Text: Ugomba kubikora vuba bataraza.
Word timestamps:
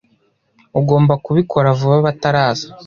Ugomba 0.79 1.13
kubikora 1.25 1.67
vuba 1.79 1.97
bataraza. 2.05 2.67